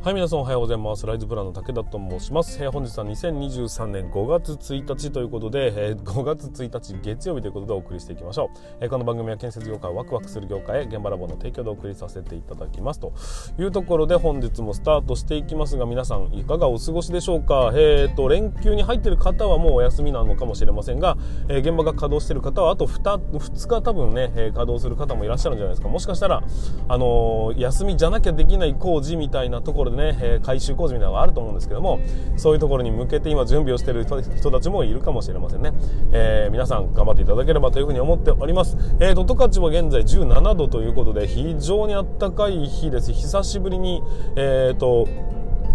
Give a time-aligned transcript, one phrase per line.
[0.00, 1.04] はい、皆さんおはようございます。
[1.06, 2.62] ライズプランの武田と申します。
[2.62, 8.58] えー、本日は2023年5月1日ということで、えー、5月1日月曜日ということでお送りしていきましょう。
[8.80, 13.12] えー、この番組は建設業界ワクワクする業界へ現場ラボの提供でお送りさせていただきますと
[13.58, 17.72] いうところで本日もスタートしていきますが皆さんいかがお過ごしでしょうか？
[17.74, 21.18] えーと、連休に入っている方はもうお休みなのかもしれませんが、
[21.48, 25.88] えー、現場が稼働している方はあと 2, 2日多分ね、えー、稼働する方もいらっしゃるんじゃないですか。
[25.88, 26.44] もしかしたら、
[26.88, 32.00] あのー、休みじゃなきゃできない工事みたいなところでね、えー、回収修工事みたいなのがあると思うんですけども
[32.36, 35.72] そういうところに向けて今準備をしている人たちもいるかもしれませんね、
[36.12, 43.12] えー、皆さん頑張っていただければというふうに思っております、えーと、十勝は現在17度ということで非常に暖かい日です。
[43.12, 44.02] 久しぶりに
[44.36, 45.08] えっ、ー、と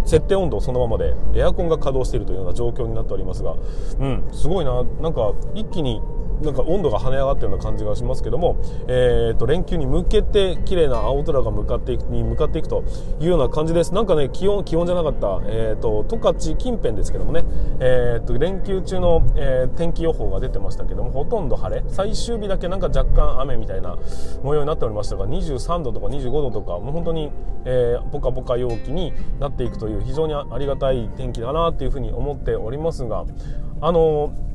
[0.06, 3.56] 設定温度そのままでエアコンが稼働しているというような状況になっておりますが、
[4.00, 6.02] うん、すごいな、なんか一気に
[6.44, 8.58] なんか温度が跳ね上がったような感じがしますけども、
[8.88, 12.84] えー、と連休に向けて綺麗な青空が向かっていくに向かっていくと
[13.20, 13.94] いうような感じです。
[13.94, 17.46] なんかね気温気温じゃなかった、えーと、十勝近辺ですけどもね、
[17.80, 21.84] えーと、連休中の、えー、天気予報が出てましたけどもほとんど晴れ。
[21.88, 23.98] 最終日だけなんか若干雨みたいな
[24.44, 27.32] 模様になっておりましたが23度とか25度とかもう本当に、
[27.66, 33.26] えー、ポカポカ陽気になっていくという非常にありがたい天気だなというふうに思っておりますが
[33.82, 34.53] あのー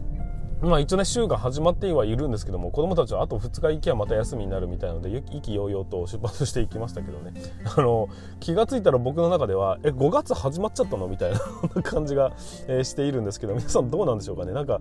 [0.61, 7.33] まあ一応ね週が始まってはいるんですけども子供たちはあと2日行きはまた休みになるみたいので意気揚々と出発していきましたけどね。
[7.77, 8.09] あの
[8.41, 11.07] 気が付いたら僕の中ではえ5月始まっちゃったの？
[11.07, 12.33] みたいな感じが、
[12.67, 14.53] えー、しているんですけど皆さんどうなんでしょうかね？
[14.53, 14.81] なんか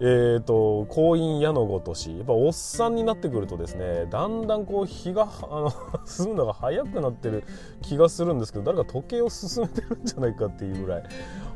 [0.00, 5.72] えーと、婚姻矢のごとしやっぱおっさんになってくるとですねだんだんこう日があの
[6.06, 7.42] 進むのが早くなってる
[7.82, 11.02] 気がするんですけど誰か時計を進めてるんじゃないかっていうぐらい。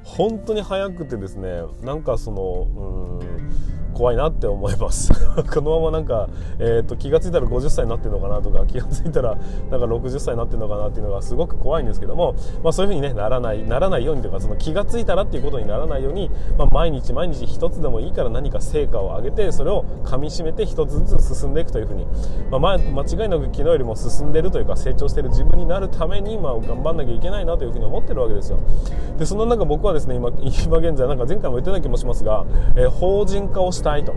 [0.05, 5.13] 本当に早くてですねなんかそのうん怖いなって思います。
[5.53, 6.29] このままなんか、
[6.59, 9.37] えーと、気が付いたら50歳になってるのかなとか気が付いたら
[9.71, 22.07] なんか60歳になってるのかなっていうのがすごく怖いんですけども、まあ、そういうふうに、ね、ならないならないようにというかその気が付いたらっていうことにならないように、まあ、毎日毎日一つでもいいから何か成果を上げてそれをかみしめて一つずつ進んでいくというふうに、
[22.51, 28.59] まあ、間違いなく昨日よりも進んでるというか成長してる自分になるために、まあ、頑張んなきゃいけないなというふうに思ってるわけですよ。
[29.19, 30.31] でその中僕はですね今
[30.65, 32.45] 今現在なんか前回も言ってた気もしますが、
[32.77, 34.15] えー、法人化をしたいと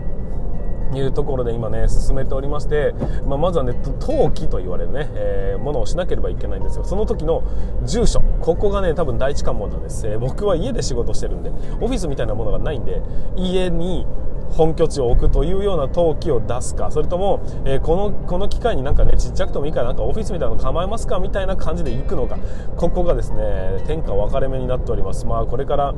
[0.94, 2.94] いうところで今ね進めておりまして、
[3.26, 6.84] まあ、まずはね登記と言われるね、えー、ものをしなければいけないんですよ。
[6.84, 7.42] その時の
[7.84, 11.50] 住所ここがね多分第一関門なんです、えー、僕は家で仕事してるんで
[11.80, 13.02] オフィスみたいなものがないんで
[13.36, 14.06] 家に
[14.50, 22.38] 本拠地を置くというような登記を出すかそれとも、えー、このこの機会になんかねちっちゃくてもいいからなんかオフィスみたいなの構えますかみたいな感じで行くのか。
[22.76, 25.26] ここがですね天下分かれ目になっております。
[25.26, 25.94] まあこれから、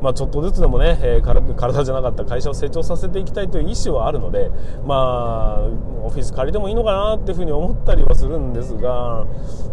[0.00, 4.50] まあ、ちょっとずつでもね、えー、体じゃなかった会社を成長させていきたいという意思はあるので
[4.86, 5.68] まあ
[6.04, 9.26] オフィス借りてもいいのかなっていうふうに思ったりはするんですがう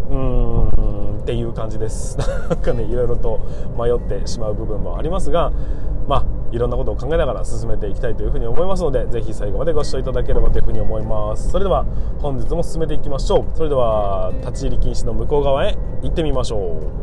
[0.10, 2.18] ーんっていう感じです。
[2.50, 3.40] なんかねいろいろと
[3.78, 5.52] 迷ってしまう部分もありますが
[6.08, 11.50] まあいろんなことを考えながら進めていきたいというふうに思いますので是非最後までご視聴いただければというふうに思います。
[11.50, 11.86] それでは
[12.20, 13.58] 本日も進めていきましょう。
[13.58, 17.01] それでは立ち入り禁止の向こう側へ行ってみましょう。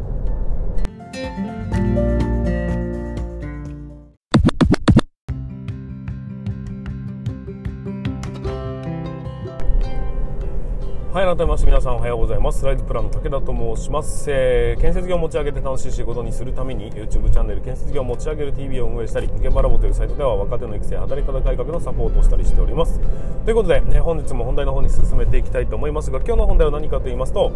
[11.29, 12.65] 改めまして皆さんおはようございます。
[12.65, 14.31] ライズプランの武田と申します。
[14.31, 22.99] えー、建設業を持ち上げて楽しい仕事にするために YouTube チャンネル建設業を持ち上げる TV を運営したり、現場ラボというサイトでは若手の育成、働き方改革のサポートをしたりしております。
[23.45, 27.53] ということで、ね、本日も本題の方に進めていきたいと思いますが、今日の本題は何かと言いますと、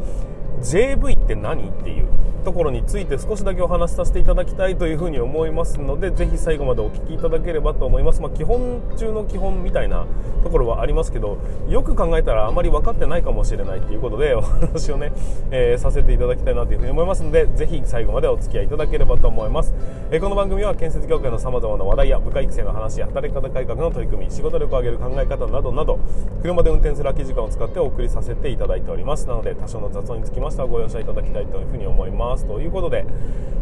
[0.63, 2.07] JV って何っていう
[2.45, 10.07] ところについて少しだけお話しさせていただきたいというふうに思いますのでぜひ最後までお聞きいただければと思います、まあ、基本中の基本みたいな
[10.43, 15.13] ところはありますけどよく考えたらあまり分かってないかもしれないということでお話をね、
[15.53, 19.73] えー、させていただきたいなというふうに思いますのでぜひ最後までお付き合いいただければと思います、
[20.11, 26.01] えー、この番組は建設業界のさまざまな話題や部下育成の話や働き方改革の取り組み仕事力を上げる考え方などなど
[26.43, 29.29] 車で運転する空き時間を使ってお送りさせていただいております。
[29.29, 32.47] なので多少の雑音につきましてはご容赦いただきたいというふうに思います。
[32.47, 33.05] ということで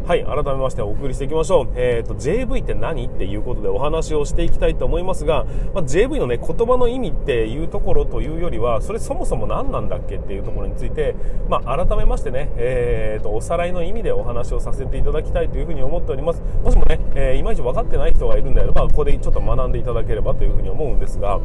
[0.07, 3.07] はい改めましてお送りしていきましょう、えーと、JV って何？
[3.07, 10.17] っていうことでお話をしていきたいと思いますが、まあ、JV のね言葉の意味っていうところというよりはそれそもそも何なんだっけ？
[10.17, 11.15] っていうところについて、
[11.49, 16.43] まあ、改めましてね、えーと、おさらいの意味でお話をさせていただきたいというふうに思っております。
[16.65, 21.39] もしもね、えー、いまいち分かってない人がいるんであればここでちょっと学んでいただければというふうに思うんですが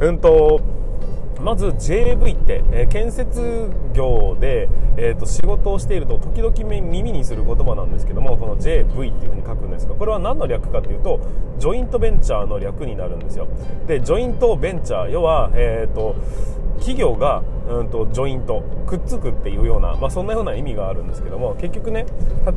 [0.00, 0.60] うんと
[1.42, 11.20] まず JV って、えー、建設業で、えーと、仕事をしていると時々耳にする言葉なんですけどもこの JV っていうふうに書くんですがこれは何の略かというと
[11.58, 13.48] ジョイントベンチャーの略になるんですよ。
[13.86, 16.16] でジョイントベンチャー要は、えーと
[16.82, 22.06] 企業がうんとジョイントくっつくっていうような、まあ、そんなような意味があるんですけども結局ね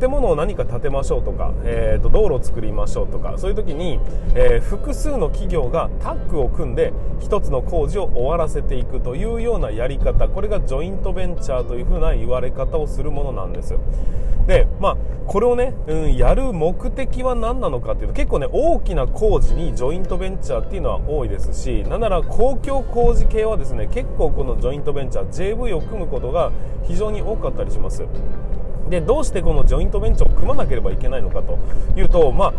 [0.00, 4.00] 建物を何か建てましょうとか、えー、と道路を作りましょうとかそういう時に、
[4.34, 13.80] えー、複数の企業がタッグを組んで一つの工事を終わらせていくというようなやり方これがジョイントベンチャーというふうな言われ方をするものなんですよ。
[14.46, 26.50] でまあこれをね、うん、やる目的は何なのかっていうと結構ね大きな工事にジョイントベンチャーっていうのは多いですしなんなら公共工事系はですね結構このジョイントベンチャー JV を組むことが
[26.84, 28.02] 非常に多かったりします。
[28.88, 31.58] でどうしてこのジョイントベンチャーを組まなければいけないのかと
[31.98, 32.54] いうと、まあ、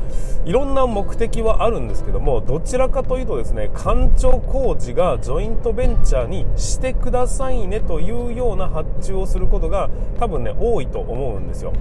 [0.46, 9.90] いろんな目的はあるんですけどもどちらかというとですね官庁工事がジョイントベンチャーにしてくださいねというような発注をすることが
[10.20, 11.74] 多分ね多いと思うんですよ。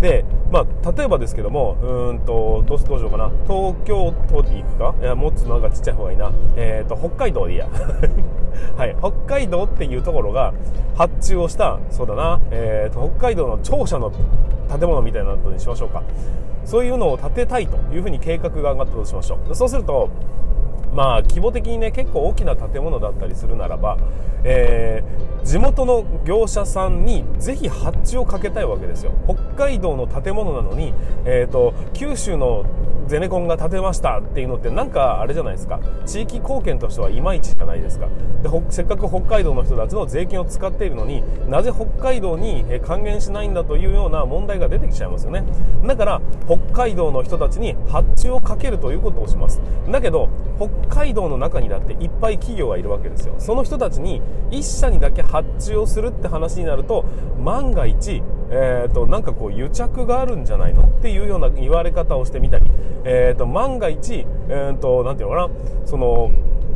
[0.00, 3.30] で、まあ、例えばですけどもうーんとどうしようかな。
[3.46, 4.94] 東京都に行くか？
[5.00, 7.68] いやもうちっちっちゃい方がいいな、えーと、北海道でいいや。
[8.76, 10.52] はい、北海道っていうところが
[10.94, 14.12] 発注をしたそうだな、えーと、北海道の庁舎の
[14.68, 16.02] 建物みたいなのにしましょうか。
[16.64, 19.54] そういうのを建てたいというふうに計画が上がったとしましょう。
[19.54, 20.08] そうすると
[20.94, 23.98] まあ規模的にね結構大きな建物だったりするならば、
[24.44, 29.12] えー、地元の業者さんにぜひ発注をかけたいわけですよ。
[29.26, 30.94] 北海道の建物なのに、
[31.24, 32.64] えーと、九州の
[33.06, 35.80] ゼネコンが建てましたっていうのってなんかあれじゃないですか。
[36.06, 38.08] 地域貢献としてはいまいちじゃないですか。
[38.42, 45.44] でせっかく北海道の人たちの税金を使っているのになぜ北海道に還元しないんだというような問題が出てきちゃいますよね。
[45.84, 49.60] だから北海道の人たちに発注をかけるということをします。
[49.90, 50.68] だけど北
[51.02, 53.34] 海道の中にだっていっぱい企業がいるわけですよ。
[53.38, 57.04] その人たちに1社にだけ発注をするって話になると
[57.38, 62.66] 万が一えーと、なんかこう癒着があるんじゃないのっていうような言われ方をしてみたり、
[63.04, 66.30] えーと、万が一、えーと、なんていうのかなその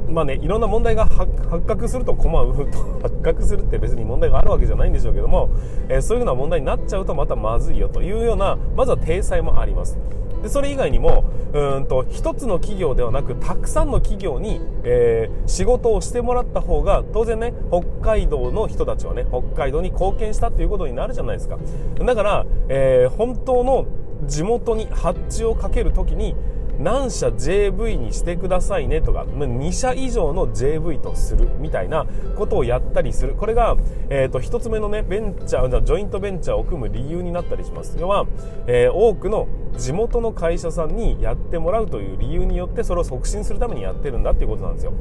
[0.08, 1.30] まあね、いろんな問題が発
[1.66, 5.50] 覚すると困ると発覚するって別に問題があるわけじゃないんでしょうけども、
[5.88, 9.98] えー、そういうような問題になっちゃうとまたまずいよというようなまずは体裁もあります。
[10.42, 21.58] でそれ以外にもうんと一つの企業ではなくたくさんの企業に、えー、仕事をしてもらった方が当然ね北海道の人たちはね北海道に貢献したということになるじゃないですか。
[21.98, 23.86] だから、えー、本当の
[24.26, 26.34] 地元に発注をかけるときに
[26.78, 33.34] 何社 JV にしてくださいねとか2社以上の JV とするみたいなことをやったりする。
[33.34, 33.76] これが、
[34.08, 37.96] えーと、1つ目のねベンチャージョイントベンチャーを組む理由になったりします。
[37.98, 38.26] 要は、
[38.66, 44.92] えー、多くの地元の会社さんにやってもらうという理由によってそれを促進するためにやってるんだっていうことなんですよ。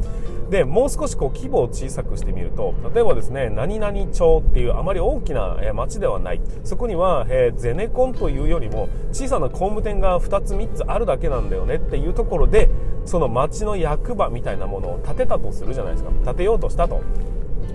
[0.50, 6.42] でもう少しこう規模を小さくしてみると例えばですね何々町っていうあまり大きな町ではない。
[6.64, 12.70] そこには、えー、ゼネコンというよりも小さな工務店が2つ3つあるだけなんだよねっていうところで
[13.06, 16.12] その町の役場みたいなものを建てたとするじゃないですか。
[16.26, 17.02] 建てようとしたと。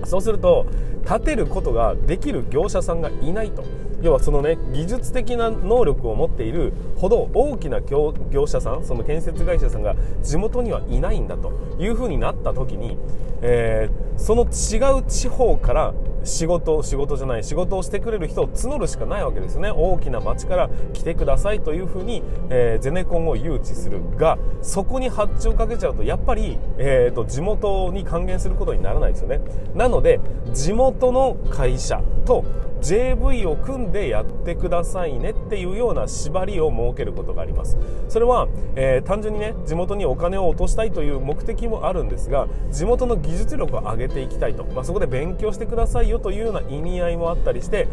[0.05, 0.67] そうすると
[1.07, 3.63] 建てることができる業者さんがいないと。
[4.03, 8.13] 要はそのね技術的な能力を持っているほど大きな業
[8.47, 12.99] 者さんその建設会社さんが地元にはいないんだというふうになった時に、
[13.43, 19.71] えー、その違う地方から仕事仕事じゃない仕事をしてくれる人を募るしかないわけですね。
[19.71, 29.41] 大きな町から来てくださいというふうに、えー、ゼネコンを誘致するがそこに発注をかけちゃうとやっぱり、えーと、地元に還元することにならないですよね。
[29.75, 30.21] なので
[30.53, 32.45] 地元の会社と
[32.83, 37.79] JV を組んでやってくださいねっていうような縛りを設けることがあります。
[38.09, 47.89] それは、えー、単純にね地元にお金を落としたいという目的もあるんですが地元の技術力を上げていきたいと、まあ、そこで勉強してくださいよというような意味合いもあったりして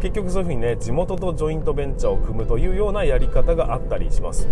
[0.00, 4.48] 結局そういうふうにね地元とジョイントベンチャーを組むというようなやり方があったりします。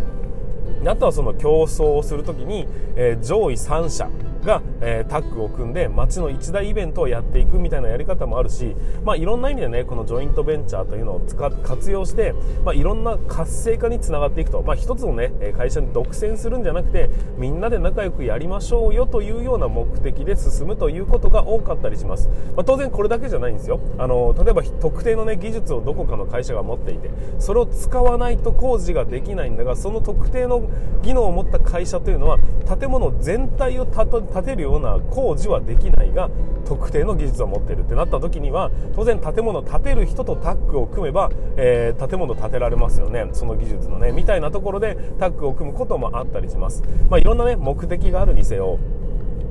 [0.85, 4.09] あとはその競争をするときに、えー、上位3社
[4.45, 12.35] が、えー、タッグを組んで街の一大イベントをやっていくみたいなやり方もあるし、まあ、いろんな意味でねこのジョイントベンチャーというのを使活用して、
[12.65, 23.81] まあ、いろんな活性化につながっていくと、まあ、一つのね会社に独占するんじゃなくてみんなで仲良くやりましょうよというような目的で進むということが多かったりします、まあ、当然これだけじゃないんですよ。
[23.99, 30.69] あの例えば特定のね技術をどこかの会社が持っていてそれを使わないと工事ができないんだがその特定の
[31.03, 32.39] 技能を持った会社というのは
[32.79, 33.87] 建物全体を
[34.33, 36.31] 建てるような工事はできないが
[36.65, 43.29] 特定の技術を持っているってなった時には当然建物を建てる人とタッグを組めば、えー、建物建てられますよね。
[43.33, 48.79] その技術のねみたいなところでタッグを組むこともあったりします、まあ、いろんなね目的があるにせよ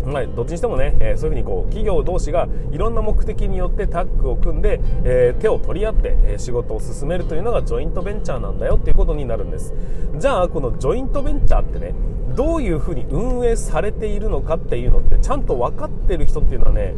[0.06, 9.74] ま、どっちにしてもね、え、そういうふうにこう企業同士がいろんな目的によってタッグを組んで、え、手を取り合って、え、仕事を進めるというのがジョイントベンチャーなんだよっていうことになるんです。
[10.18, 11.94] じゃあこのジョイントベンチャーってね
[12.36, 16.94] どういうふうに運営されているのかっていうのってちゃんと分かってる人っていうのはね、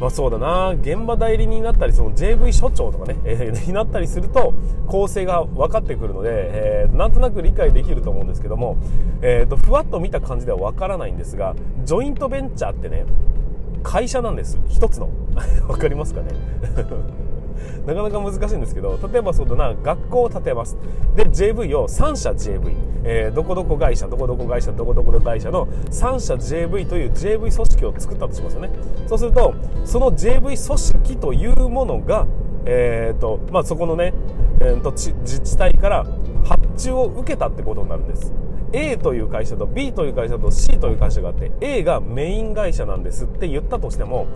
[0.00, 0.70] まあ、そうだな。
[0.70, 4.54] 現場代理人になったりその JV 所長とかね、えー、になったりすると
[4.86, 8.76] 構成が分かってくるので、えー、なんとなく理解できると思うんですけども、
[9.22, 11.54] えーと、ふわっと見た感じでは分からないんですが
[11.84, 13.04] ジョイントベンチャーってね
[13.82, 14.58] 会社なんです。
[14.68, 15.08] 一つの。
[15.68, 16.28] 分かりますかね？
[17.86, 20.76] なかなか難しいんですけど例えばそうだな学校を建てます。
[21.16, 22.74] で JV を3社 JV、
[23.04, 28.70] えー、どこどこ会社どこどこ会社どこどこの会社の3社 JV という JV 組織を作ったとしますよね。
[29.06, 32.26] そうするとその JV 組織というものが
[32.70, 34.12] えーとまあ、そこのね、
[34.60, 36.04] えーと自治体から
[36.44, 38.32] 発注を受けたってことになるんです。
[38.72, 44.26] A という会社と B という会社と C という会社があって A がメイン会社なんですって言ったとしても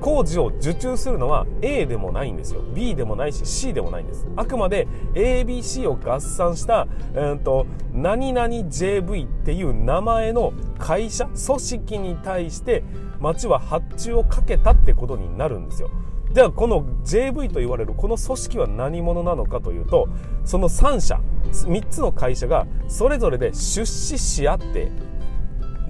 [0.00, 2.62] 工事を受注するのは A でもないんですよ。
[2.74, 4.26] B でもないし C でもないんです。
[4.36, 12.84] あくまで ABC を合算した、えーと、何々 JV っていう名前の会社組織に対して
[13.20, 15.90] 町は発注をかけたってことになるんですよ。
[16.36, 20.06] ではこの JV と言われるこの組織は何者なのかというと
[20.44, 21.18] その3社
[21.50, 24.92] 3つの会社がそれぞれで出資し合って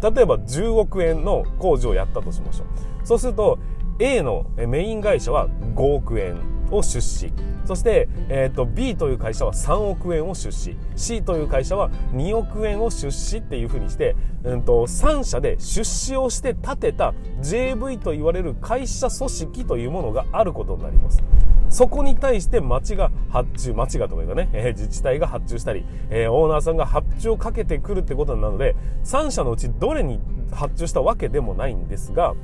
[0.00, 2.66] 例えば10億円の工事をやったとしましょう。
[3.04, 3.58] そうすると
[3.98, 6.55] A のメイン会社は5億円。
[6.70, 7.32] を出資。
[7.64, 10.76] そして、えーと、B という会社は3億円を出資。
[10.94, 21.22] C という会社は2億円を出資っていうふうにして、うんと、3社で出資をして建てた JV と言われる会社組織というものがあることになります。
[21.68, 30.20] そこに対して町が発注町がというかね、えー、自治体が発注したり、えー、オーナーさんが発注をかけてくるってことなので3社のうちどれに
[30.52, 32.34] 発注したわけでもないんですが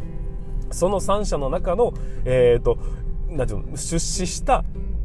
[0.72, 1.92] その3社の中の、
[2.24, 2.78] えーと、
[3.36, 4.64] なんていうの出資した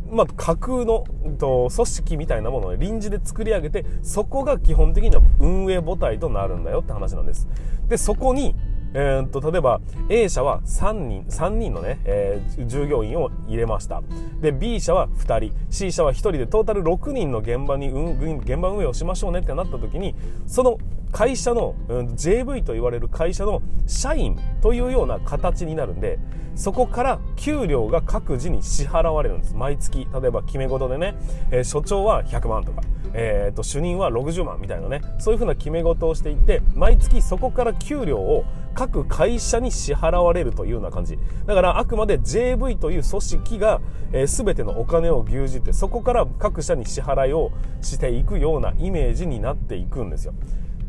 [0.10, 1.04] まあ、架空の
[1.38, 7.48] と組織みたいなものを臨時で作り上げてそこが基本的には運営母体となるんだよって話なんです。
[7.90, 8.56] でそこに
[8.94, 14.02] えー、と例えば A 社は3人 ,3 人のね、えー、従業員を入れました。
[14.42, 15.56] で B 社は2人。
[15.70, 20.16] C 社は1人でトータル6人の現場に、現場運営をしましょうねってなった時に
[20.48, 20.78] その
[21.12, 26.20] 会社の、うん、JV と言われる会社の社員というような形になるんで
[26.56, 29.56] そこから給料が各自に支払われるんです。
[29.56, 31.16] 毎月例えば決め事でね、
[31.52, 32.82] えー、所長は100万とか
[33.14, 38.46] えーと、主任は60万みたいなねそういうふうな決め事をしていって毎月そこから給料を
[38.76, 41.18] 各会社に支払われるというような感じ。
[41.48, 50.36] だからあくまで JV という組織が、えー、全てのお金を牛耳ってそこから各社に支払いをしていくようなイメージになっていくんですよ。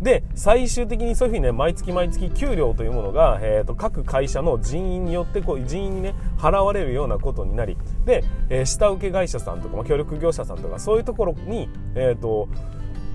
[0.01, 12.49] で最終的にそういうふうにね毎月毎月給料というものが、えーと、各会社の人員によってこう人員にね払われるようなことになりで、えー、下請け会社さんとか、まあ、協力業者さんとかそういうところにえっ、ー、と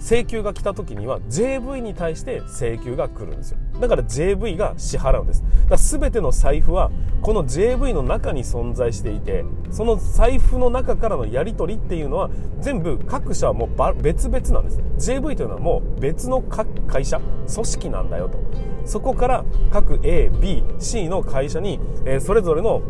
[0.03, 3.57] 請求が来た時には JV に対して請求が来るんですよ。
[3.79, 5.43] だから JV が支払うんです。
[5.69, 6.91] だ全ての財布は
[7.22, 12.29] この JV の中に存在していてその財布の中からのやり取りっていうのは
[12.60, 14.81] 全部各社はもう別々なんです。
[15.12, 17.22] JV というのはもう別の会社
[17.53, 18.39] 組織なんだよと。
[18.86, 21.79] そこから各 A、B、C の会社に、
[22.19, 22.81] それぞれの、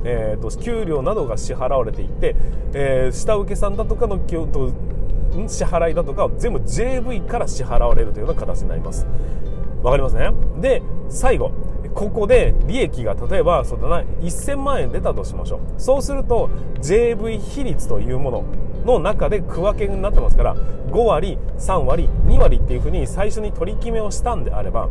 [0.59, 4.17] 給料などが支払われていって、下請けさんだとかの
[5.47, 9.07] 支払いだとか全部 JV から支払われるというような形になります。
[9.81, 10.31] わかりますね？
[10.61, 11.51] で最後
[11.93, 15.59] ここで利益が例えばそうだな1000万円出たとしましょう。
[15.77, 16.49] そうすると
[16.81, 18.43] JV 比率というもの
[18.85, 24.89] の中で区分けになってますから5割3割2割っていうふうに最初に取り決めをしたんであれば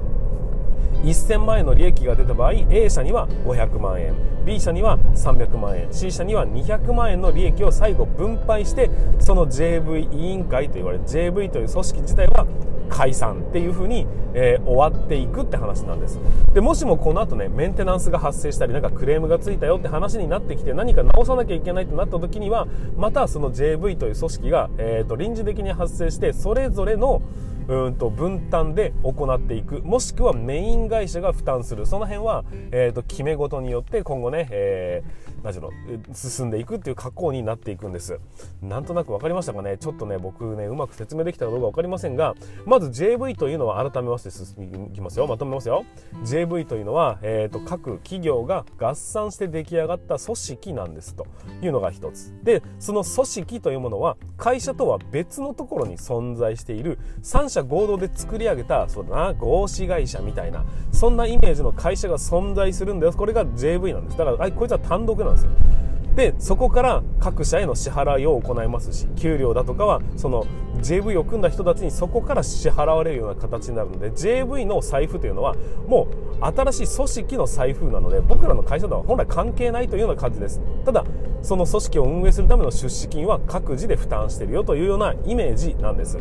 [1.02, 12.46] 1000万円の利益が出た場合 A 社には500万円 B 社には300万円 C 社には200万円の利益を最後分配してその JV 委員会と言われる JV という組織自体は
[12.88, 16.20] 解散っていう風に、えー、終わっていくって話なんです。
[16.52, 27.22] でもしもこの後ねメンテナンスが発生したりなんかクレームがついたよって話になってきて何か直さなきゃいけないってなった時にはまたその JV という組織が、えーと臨時的に発生してそれぞれの
[27.68, 31.86] うんと分担で行っていくもしくはメイン会社が負担する。
[31.86, 35.70] その辺は、えーと、決め事によって今後ね、えー、何の
[36.14, 38.18] 進んでいくっていう格好になっていくんです。
[38.62, 39.76] なんとなく分かりましたかね？
[39.78, 42.34] ちょっとね僕ねうまく説明できたかどうか分かりませんが
[42.64, 45.26] まず JV というのは改めまして進みきますよ。
[45.26, 45.84] まとめますよ。
[46.24, 51.26] JV というのは、えーと、各企業が合算して出来上がった組織なんですと
[51.62, 52.32] いうのが一つ。
[52.42, 63.12] でその組織というものは会社とは別のところに存在している3社合同で作り上げたそうだな合資会社みたいなそんなイメージの会社が存在するんだよ。
[63.12, 64.18] これが JV なんです。
[64.18, 65.31] だからあこいつは単独なんです。
[65.40, 65.81] よ
[66.14, 70.46] でそこから各社への支払いを行いますし給料だとかはその
[70.80, 75.54] JV を組んだ人たちにそこから支払われるような形になるので JV の財布というのは
[75.86, 76.08] も
[76.40, 80.60] う新しい組織の財布なので僕らの会社とは本来関係ないというような感じです。
[80.84, 81.04] ただ
[81.42, 86.18] その組織を運営するための出資金は各自で負担してるよというようなイメージなんです。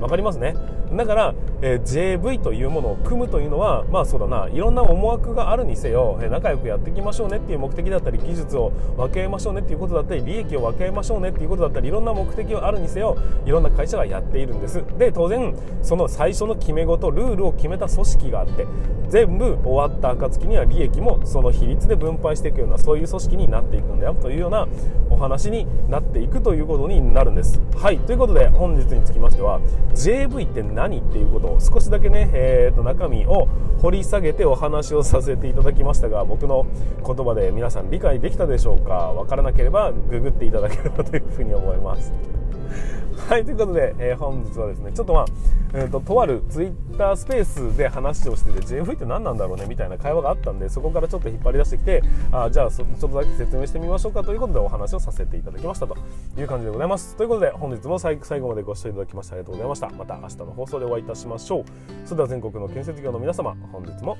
[0.00, 0.54] わかりますね？
[0.96, 4.48] だから、えー、JV というものを組むというのはまあそうだな。
[4.48, 14.82] いろんな思惑があるにせよ、えー、仲良くやっていきましょうねっていう目的だったり技術を分けましょうねっていうことだったり利益を分け合いましょうねっていうことだったりいろんな目的があるにせよいろんな会社がやっているんです。
[14.98, 18.66] で当然その最初の決め事ルールを決めた組織があって
[19.08, 24.66] 全部終わった暁には利益もその比率で分配していくようなそういう組織になっていくんだよというような
[25.10, 27.60] お話になっていくということになるんです。
[27.76, 27.98] はい。
[27.98, 29.60] ということで本日につきましては
[29.94, 33.48] JV って何っていうことを少しだけね、えー、と中身を
[33.82, 36.66] 掘り下げてお話をさせていただきましたが僕の
[37.06, 39.12] 言葉で皆さん理解できたでしょうか？
[39.24, 42.12] わからなければググっていただければというふうに思います
[43.28, 45.24] はい、ということで、えー、本日はですね、ちょっとまあ、
[45.72, 52.02] えーと、とあるツイッタースペースで話をしてて、JV って何なんだろうねみたいな会話があったんで、そこからちょっと引っ張り出してきて、
[52.32, 55.96] あじゃあちょっとだけ説明してみましょうかということでお話をさせていただきましたと
[56.36, 57.16] いう感じでございます。
[57.16, 59.90] ということで、本日も最後までご視聴いただきましてありがとうございました。
[59.90, 61.64] また明日の放送でお会いいたしましょう。
[62.04, 64.18] それでは全国の建設業の皆様、本日も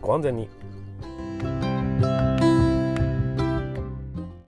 [0.00, 2.31] ご安全に。